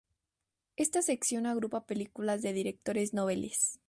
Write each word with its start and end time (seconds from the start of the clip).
Esta 0.77 1.03
sección 1.03 1.45
agrupa 1.45 1.85
películas 1.85 2.41
de 2.41 2.53
directores 2.53 3.13
noveles. 3.13 3.77